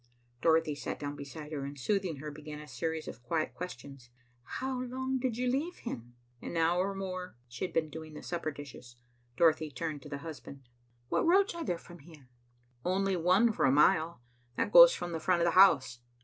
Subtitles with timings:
[0.41, 4.09] Dorothy sat down beside her, and, soothing her, began a series of quiet questions.
[4.41, 8.23] "How long did you leave him?" "An hour or more." She had been doing the
[8.23, 8.95] supper dishes.
[9.37, 10.63] Dorothy turned to the husband.
[11.09, 12.29] "What roads are there from here?"
[12.83, 14.23] "Only one for a mile.
[14.57, 15.99] That goes from the front of the house."